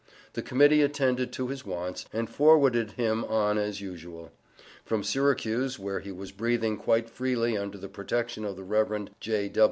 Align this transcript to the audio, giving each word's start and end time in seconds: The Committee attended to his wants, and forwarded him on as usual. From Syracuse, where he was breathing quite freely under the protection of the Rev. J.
The 0.33 0.41
Committee 0.41 0.81
attended 0.81 1.31
to 1.33 1.49
his 1.49 1.63
wants, 1.63 2.07
and 2.11 2.27
forwarded 2.27 2.93
him 2.93 3.23
on 3.23 3.59
as 3.59 3.81
usual. 3.81 4.31
From 4.83 5.03
Syracuse, 5.03 5.77
where 5.77 5.99
he 5.99 6.11
was 6.11 6.31
breathing 6.31 6.75
quite 6.77 7.07
freely 7.07 7.55
under 7.55 7.77
the 7.77 7.87
protection 7.87 8.43
of 8.43 8.55
the 8.55 8.63
Rev. 8.63 9.09
J. 9.19 9.53